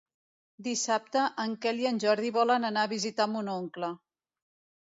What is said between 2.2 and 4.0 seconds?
volen anar a visitar mon oncle.